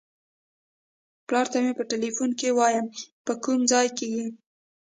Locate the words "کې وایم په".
2.39-3.33